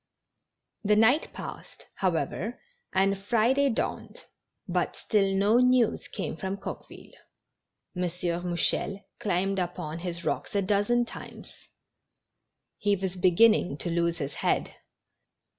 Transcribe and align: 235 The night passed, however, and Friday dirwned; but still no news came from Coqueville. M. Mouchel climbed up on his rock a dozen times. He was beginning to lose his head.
235 0.87 0.87
The 0.89 0.99
night 0.99 1.31
passed, 1.35 1.85
however, 1.97 2.59
and 2.91 3.19
Friday 3.19 3.69
dirwned; 3.69 4.17
but 4.67 4.95
still 4.95 5.31
no 5.35 5.59
news 5.59 6.07
came 6.07 6.35
from 6.35 6.57
Coqueville. 6.57 7.13
M. 7.95 8.01
Mouchel 8.01 9.01
climbed 9.19 9.59
up 9.59 9.77
on 9.77 9.99
his 9.99 10.25
rock 10.25 10.47
a 10.55 10.61
dozen 10.63 11.05
times. 11.05 11.53
He 12.79 12.95
was 12.95 13.15
beginning 13.15 13.77
to 13.77 13.91
lose 13.91 14.17
his 14.17 14.33
head. 14.41 14.73